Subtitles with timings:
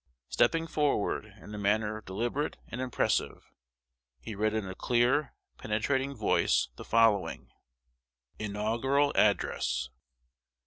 [0.29, 3.51] Stepping forward, in a manner deliberate and impressive,
[4.19, 7.51] he read in a clear, penetrating voice, the following
[8.39, 9.89] INAUGURAL ADDRESS.